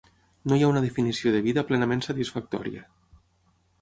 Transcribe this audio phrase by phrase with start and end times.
[0.51, 2.87] No hi ha una definició de vida plenament satisfactòria.